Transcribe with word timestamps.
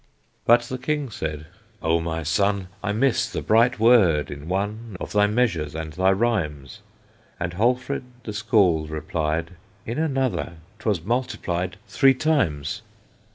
But 0.45 0.61
the 0.63 0.79
King 0.79 1.11
said, 1.11 1.45
"O 1.83 1.99
my 2.01 2.23
son, 2.23 2.69
I 2.81 2.91
miss 2.91 3.29
the 3.29 3.43
bright 3.43 3.77
word 3.77 4.31
in 4.31 4.47
one 4.47 4.97
Of 4.99 5.11
thy 5.13 5.27
measures 5.27 5.75
and 5.75 5.93
thy 5.93 6.11
rhymes." 6.11 6.79
And 7.39 7.53
Halfred 7.53 8.05
the 8.23 8.33
Scald 8.33 8.89
replied, 8.89 9.51
"In 9.85 9.99
another 9.99 10.53
'twas 10.79 11.03
multiplied 11.03 11.77
Three 11.87 12.15
times." 12.15 12.81